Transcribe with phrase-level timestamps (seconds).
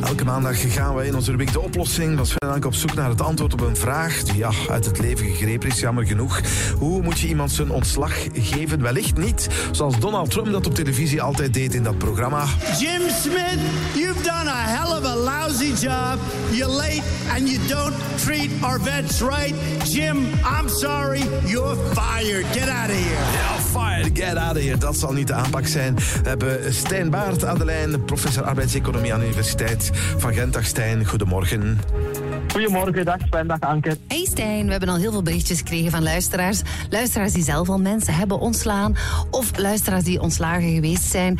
[0.00, 3.20] Elke maandag gaan wij in onze rubriek De Oplossing Sven Anke op zoek naar het
[3.20, 6.40] antwoord op een vraag die ja, uit het leven gegrepen is, jammer genoeg.
[6.78, 8.82] Hoe moet je iemand zijn ontslag geven?
[8.82, 12.44] Wellicht niet zoals Donald Trump dat op televisie altijd deed in dat programma.
[12.78, 13.58] Jim Smith,
[13.94, 16.18] you've done a hell of a lousy job.
[16.50, 17.02] You're late
[17.34, 19.54] and you don't treat our vets right.
[19.84, 20.16] Jim,
[20.60, 22.44] I'm sorry, you're fired.
[22.52, 23.24] Get out of here.
[23.32, 24.78] Ja, fired, get out of here.
[24.78, 25.94] Dat zal niet de aanpak zijn.
[25.94, 29.85] We hebben Stijn Baart aan de lijn, professor arbeidseconomie aan de Universiteit
[30.16, 30.58] van Gent.
[30.62, 31.78] Stijn, goedemorgen.
[32.52, 33.98] Goedemorgen, dag Sven, dag Anke.
[34.08, 36.60] Hey Stijn, we hebben al heel veel berichtjes gekregen van luisteraars.
[36.90, 38.96] Luisteraars die zelf al mensen hebben ontslaan.
[39.30, 41.38] Of luisteraars die ontslagen geweest zijn.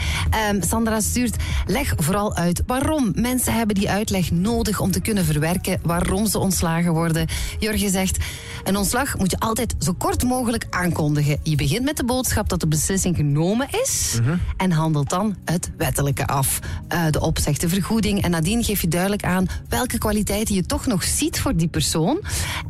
[0.51, 3.12] Um, Sandra stuurt, leg vooral uit waarom.
[3.15, 7.27] Mensen hebben die uitleg nodig om te kunnen verwerken waarom ze ontslagen worden.
[7.59, 8.25] Jorge zegt,
[8.65, 11.39] een ontslag moet je altijd zo kort mogelijk aankondigen.
[11.43, 14.19] Je begint met de boodschap dat de beslissing genomen is.
[14.23, 14.37] Mhm.
[14.57, 16.59] En handelt dan het wettelijke af.
[16.93, 18.23] Uh, de opzeg, de vergoeding.
[18.23, 22.21] En nadien geef je duidelijk aan welke kwaliteiten je toch nog ziet voor die persoon.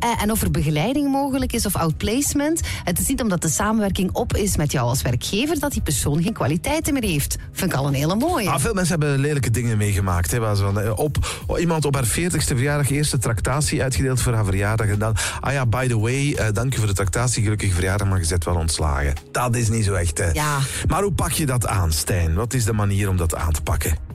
[0.03, 2.61] Uh, en of er begeleiding mogelijk is of outplacement.
[2.83, 6.23] Het is niet omdat de samenwerking op is met jou als werkgever dat die persoon
[6.23, 7.37] geen kwaliteiten meer heeft.
[7.51, 8.49] Vind ik al een hele mooie.
[8.49, 10.31] Ah, veel mensen hebben lelijke dingen meegemaakt.
[10.31, 14.87] Hè, van, eh, op, iemand op haar 40ste verjaardag eerste tractatie uitgedeeld voor haar verjaardag.
[14.87, 18.07] En dan, ah ja, by the way, uh, dank je voor de tractatie, gelukkig verjaardag,
[18.07, 19.13] maar je zet wel ontslagen.
[19.31, 20.17] Dat is niet zo echt.
[20.17, 20.31] Hè.
[20.31, 20.57] Ja.
[20.87, 22.33] Maar hoe pak je dat aan, Stijn?
[22.33, 24.06] Wat is de manier om dat aan te pakken?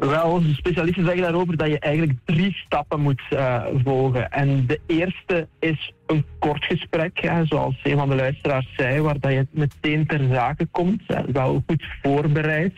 [0.00, 4.30] Wel, onze specialisten zeggen daarover dat je eigenlijk drie stappen moet uh, volgen.
[4.30, 9.20] En de eerste is een kort gesprek, hè, zoals een van de luisteraars zei, waar
[9.20, 12.72] dat je meteen ter zake komt, hè, wel goed voorbereid.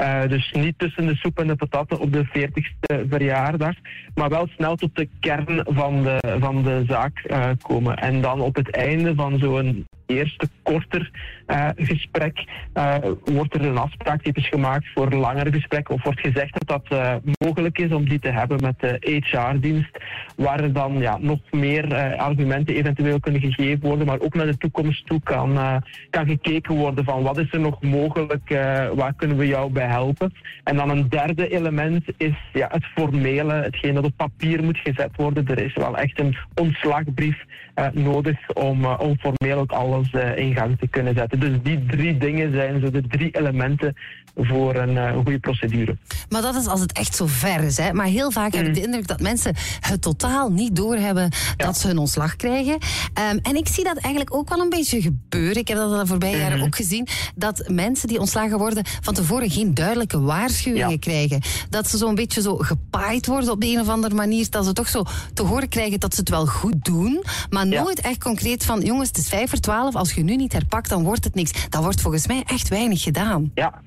[0.00, 3.74] Uh, dus niet tussen de soep en de patatten op de 40ste verjaardag,
[4.14, 7.96] maar wel snel tot de kern van de, van de zaak uh, komen.
[7.96, 11.10] En dan op het einde van zo'n eerste korter
[11.50, 12.44] uh, gesprek
[12.74, 12.94] uh,
[13.24, 17.78] wordt er een afspraaktypes gemaakt voor langere gesprekken of wordt gezegd dat dat uh, mogelijk
[17.78, 19.98] is om die te hebben met de HR-dienst,
[20.36, 24.56] waar er dan ja, nog meer argumenten eventueel kunnen gegeven worden, maar ook naar de
[24.56, 28.48] toekomst toe kan, kan gekeken worden van wat is er nog mogelijk,
[28.94, 30.32] waar kunnen we jou bij helpen.
[30.64, 35.16] En dan een derde element is ja, het formele, hetgeen dat op papier moet gezet
[35.16, 35.46] worden.
[35.46, 37.44] Er is wel echt een ontslagbrief
[37.92, 41.40] nodig om, om formeel ook alles in gang te kunnen zetten.
[41.40, 43.94] Dus die drie dingen zijn zo de drie elementen
[44.36, 45.96] voor een, uh, goede procedure.
[46.28, 47.76] Maar dat is als het echt zo ver is.
[47.76, 47.92] Hè?
[47.92, 48.58] Maar heel vaak mm.
[48.58, 51.64] heb ik de indruk dat mensen het totaal niet doorhebben ja.
[51.64, 52.72] dat ze hun ontslag krijgen.
[52.72, 55.56] Um, en ik zie dat eigenlijk ook wel een beetje gebeuren.
[55.56, 56.40] Ik heb dat de voorbije mm.
[56.40, 57.06] jaren ook gezien.
[57.34, 60.98] Dat mensen die ontslagen worden van tevoren geen duidelijke waarschuwingen ja.
[60.98, 61.40] krijgen.
[61.70, 64.50] Dat ze zo'n beetje zo gepaaid worden op de een of andere manier.
[64.50, 67.22] Dat ze toch zo te horen krijgen dat ze het wel goed doen.
[67.50, 68.08] Maar nooit ja.
[68.08, 69.60] echt concreet van jongens, het is vijf voor
[69.96, 71.68] Als je nu niet herpakt, dan wordt het niks.
[71.68, 73.50] Dat wordt volgens mij echt weinig gedaan.
[73.54, 73.82] Ja,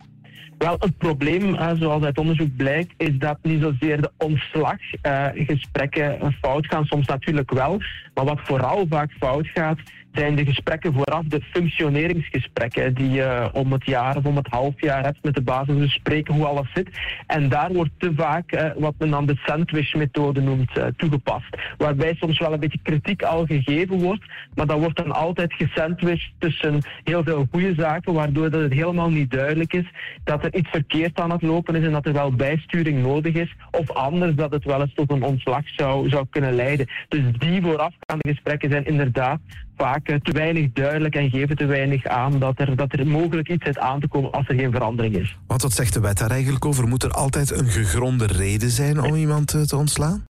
[0.58, 6.86] wel, het probleem, zoals uit onderzoek blijkt, is dat niet zozeer de ontslaggesprekken fout gaan.
[6.86, 7.82] Soms natuurlijk wel.
[8.14, 9.78] Maar wat vooral vaak fout gaat,
[10.14, 14.82] zijn de gesprekken vooraf, de functioneringsgesprekken die je om het jaar of om het half
[14.82, 16.90] jaar hebt met de basis bespreken hoe alles zit.
[17.28, 21.58] En daar wordt te vaak uh, wat men dan de sandwich-methode noemt uh, toegepast.
[21.78, 24.24] Waarbij soms wel een beetje kritiek al gegeven wordt,
[24.56, 29.10] maar dat wordt dan altijd gesandwiched tussen heel veel goede zaken, waardoor dat het helemaal
[29.10, 29.92] niet duidelijk is
[30.24, 33.56] dat er iets verkeerd aan het lopen is en dat er wel bijsturing nodig is,
[33.72, 36.88] of anders dat het wel eens tot een ontslag zou, zou kunnen leiden.
[37.08, 39.40] Dus die voorafgaande gesprekken zijn inderdaad
[39.78, 43.68] vaak te weinig duidelijk en geven te weinig aan dat er, dat er mogelijk iets
[43.68, 45.38] is aan te komen als er geen verandering is.
[45.48, 46.88] Want wat zegt de wet daar eigenlijk over?
[46.88, 50.26] Moet er altijd een gegronde reden zijn om iemand te ontslaan?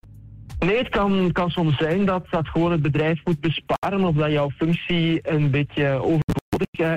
[0.59, 4.31] Nee, het kan, kan soms zijn dat, dat gewoon het bedrijf moet besparen of dat
[4.31, 6.22] jouw functie een beetje overbodig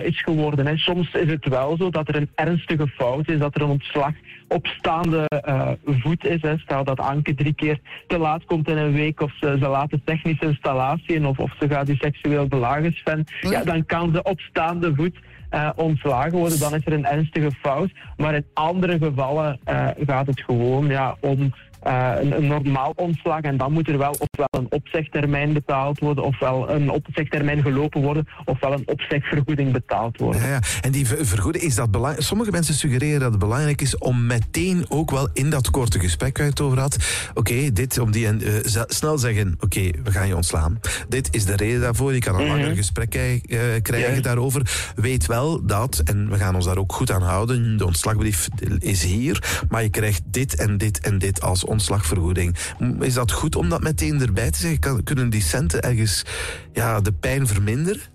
[0.03, 0.67] is geworden.
[0.67, 3.69] En soms is het wel zo dat er een ernstige fout is, dat er een
[3.69, 4.13] ontslag
[4.49, 6.43] op staande uh, voet is.
[6.43, 6.59] Hè.
[6.59, 9.91] Stel dat Anke drie keer te laat komt in een week of ze, ze laat
[9.91, 13.25] de technische installatie in of, of ze gaat die seksueel belagen, Sven.
[13.41, 15.17] Ja, dan kan ze op staande voet
[15.51, 16.59] uh, ontslagen worden.
[16.59, 17.91] Dan is er een ernstige fout.
[18.17, 21.55] Maar in andere gevallen uh, gaat het gewoon ja, om
[21.87, 23.41] uh, een, een, normaal ontslag.
[23.41, 28.27] En dan moet er wel ofwel een opzegtermijn betaald worden, ofwel een opzegtermijn gelopen worden,
[28.45, 30.41] ofwel een opzegvergoeding betaald worden.
[30.43, 30.61] Ja, ja.
[30.81, 32.27] En die ver- vergoeding, is dat belangrijk?
[32.27, 36.37] Sommige mensen suggereren dat het belangrijk is om meteen ook wel in dat korte gesprek
[36.37, 36.97] waar je het over had,
[37.35, 40.81] oké, dit, om die eh, snel zeggen, oké, we gaan je ontslaan.
[41.09, 43.41] Dit is de reden daarvoor, je kan een langer gesprek eh,
[43.83, 44.21] krijgen Ja.
[44.21, 44.93] daarover.
[44.97, 48.49] Weet wel dat, en we gaan ons daar ook goed aan houden, de ontslagbrief
[48.79, 52.57] is hier, maar je krijgt dit en dit en dit als ontslagvergoeding.
[53.01, 55.05] Is dat goed om dat meteen erbij te zeggen?
[55.05, 56.25] Kunnen die centen ergens
[56.73, 58.15] ja, de pijn verminderen?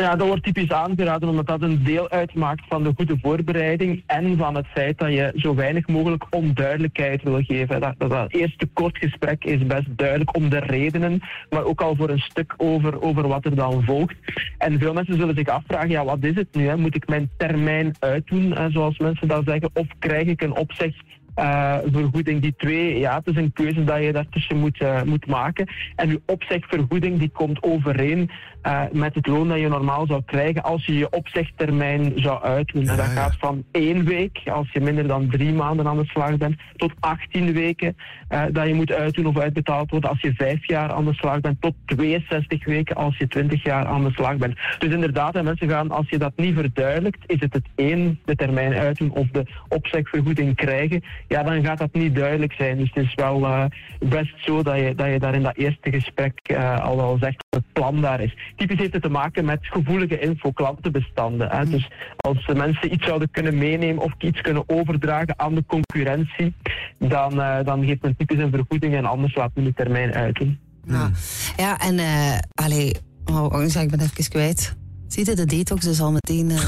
[0.00, 4.36] Ja, dat wordt typisch aangeraden omdat dat een deel uitmaakt van de goede voorbereiding en
[4.36, 7.80] van het feit dat je zo weinig mogelijk onduidelijkheid wil geven.
[7.80, 12.10] Dat, dat, eerste kort gesprek is best duidelijk om de redenen, maar ook al voor
[12.10, 14.14] een stuk over, over wat er dan volgt.
[14.58, 16.66] En veel mensen zullen zich afvragen, ja, wat is het nu?
[16.66, 16.76] Hè?
[16.76, 20.94] Moet ik mijn termijn uitdoen, zoals mensen dat zeggen, of krijg ik een opzeg
[21.38, 22.42] eh, vergoeding.
[22.42, 25.66] Die twee, ja, het is een keuze dat je daartussen moet, eh, moet maken.
[25.96, 28.30] En uw opzegvergoeding die komt overeen
[28.68, 32.88] eh, met het loon dat je normaal zou krijgen als je je opzegtermijn zou uitdoen.
[32.88, 33.12] En dat ja.
[33.12, 36.92] gaat van één week, als je minder dan drie maanden aan de slag bent, tot
[37.00, 37.96] 18 weken
[38.28, 41.40] eh, dat je moet uitdoen of uitbetaald worden als je vijf jaar aan de slag
[41.40, 44.58] bent, tot 62 weken als je 20 jaar aan de slag bent.
[44.78, 48.34] Dus inderdaad, en mensen gaan, als je dat niet verduidelijkt, is het het één, de
[48.34, 52.78] termijn uitdoen of de opzegvergoeding krijgen, ja, dan gaat dat niet duidelijk zijn.
[52.78, 53.64] Dus het is wel eh,
[53.98, 57.60] best zo dat je, dat je daar in dat eerste gesprek al wel zegt dat
[57.60, 58.34] het plan daar is.
[58.58, 61.50] Typisch heeft het te maken met gevoelige info, klantenbestanden.
[61.50, 61.64] Hè.
[61.64, 66.54] Dus als de mensen iets zouden kunnen meenemen of iets kunnen overdragen aan de concurrentie,
[66.98, 70.58] dan, eh, dan geeft men typisch een vergoeding en anders laat men de termijn uitdoen.
[70.84, 71.10] Ja,
[71.56, 74.76] ja en eh allee, oh, oh, ik ben even kwijt.
[75.08, 76.50] Zie je, de detox is al meteen...
[76.50, 76.56] eh,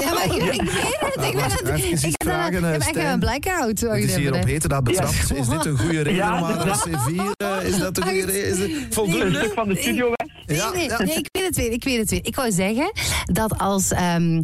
[0.00, 1.24] Ja, maar ik, ik weet het.
[1.24, 2.02] Ik ben het.
[2.02, 3.80] Ik heb, vragen, een- eh, ik heb echt een blackout.
[3.80, 4.48] Het is hier op hè.
[4.50, 5.12] heterdaad betrapt.
[5.34, 7.14] Is dit een goede reden om aan C4?
[7.36, 8.46] eh, is dat een goede reden?
[8.46, 9.38] Is het Een voldoende?
[9.38, 10.28] stuk van de studio weg.
[10.46, 11.02] Nee, Ja, nee, ja.
[11.02, 11.70] nee, ik weet het weer.
[11.72, 12.20] Ik weet het weer.
[12.26, 12.92] Ik wou zeggen
[13.24, 14.42] dat als, ehm,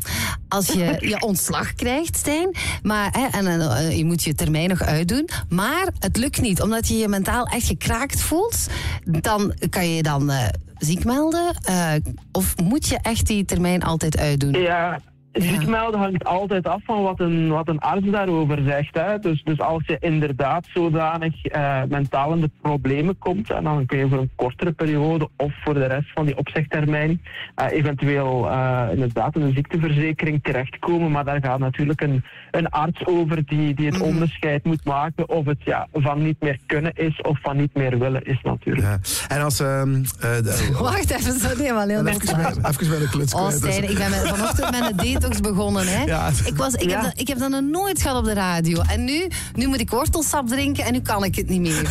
[0.49, 4.83] als je je ontslag krijgt, Stijn, maar, hè, en eh, je moet je termijn nog
[4.83, 8.57] uitdoen, maar het lukt niet omdat je je mentaal echt gekraakt voelt,
[9.05, 10.47] dan kan je je dan eh,
[10.81, 11.93] ziek melden eh,
[12.33, 14.53] of moet je echt die termijn altijd uitdoen?
[14.53, 15.01] Ja,
[15.33, 18.95] ziek melden hangt altijd af van wat een, wat een arts daarover zegt.
[18.95, 19.19] Hè.
[19.19, 23.99] Dus, dus als je inderdaad zodanig eh, mentaal in de problemen komt, en dan kun
[23.99, 27.23] je voor een kortere periode of voor de rest van die opzegtermijn
[27.55, 31.11] eh, eventueel eh, inderdaad in een ziekteverzekering terechtkomen.
[31.11, 35.47] Maar daar gaat natuurlijk een, een arts over die, die het onderscheid moet maken of
[35.47, 38.87] het ja, van niet meer kunnen is of van niet meer willen is natuurlijk.
[38.87, 38.99] Ja.
[39.37, 39.57] En als...
[39.57, 40.09] de-
[40.81, 43.49] Wacht even, zo nee, maar heel even, bij, even bij de kluts Oh.
[43.51, 45.87] Stijn, ik ben met- vanochtend met een detox begonnen.
[45.87, 46.05] Hè.
[46.05, 46.31] Ja.
[46.45, 48.83] Ik, was, ik, heb dat, ik heb dat nog nooit gehad op de radio.
[48.89, 51.81] En nu, nu moet ik wortelsap drinken en nu kan ik het niet meer.
[51.81, 51.89] Ik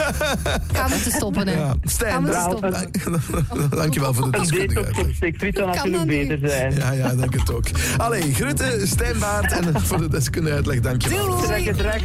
[0.77, 1.47] ga moeten stoppen.
[1.47, 1.53] Hè.
[1.53, 1.75] Ja.
[1.83, 2.25] Stijn,
[3.69, 5.15] dankjewel voor de Een deskundige detox op uitleg.
[5.15, 6.75] steekfriet zou natuurlijk beter zijn.
[6.75, 7.65] Ja, ja, dank het ook.
[7.97, 11.27] Allee, groeten Stijn Baart en voor de deskundige uitleg, dankjewel.
[11.27, 11.45] Doei.
[11.45, 12.03] Trek het recht,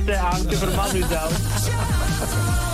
[0.49, 2.74] verman u zelf.